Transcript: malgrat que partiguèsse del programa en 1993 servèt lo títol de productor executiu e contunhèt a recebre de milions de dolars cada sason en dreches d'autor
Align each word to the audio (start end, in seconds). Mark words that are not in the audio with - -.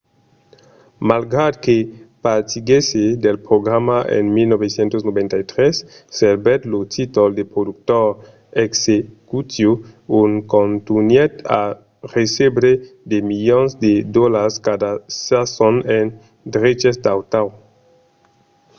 malgrat 1.09 1.53
que 1.65 1.75
partiguèsse 2.27 3.03
del 3.25 3.37
programa 3.47 3.97
en 4.17 4.25
1993 4.35 5.75
servèt 6.19 6.61
lo 6.73 6.79
títol 6.95 7.29
de 7.39 7.43
productor 7.53 8.07
executiu 8.67 9.69
e 10.19 10.21
contunhèt 10.53 11.33
a 11.61 11.63
recebre 12.15 12.71
de 13.11 13.17
milions 13.29 13.71
de 13.85 13.93
dolars 14.17 14.53
cada 14.67 14.91
sason 15.27 15.75
en 15.97 16.05
dreches 16.55 16.95
d'autor 17.03 17.47